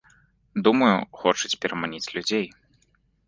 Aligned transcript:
Думаю, 0.67 0.95
хочуць 1.25 1.53
пераманіць 1.65 2.11
людзей. 2.17 2.47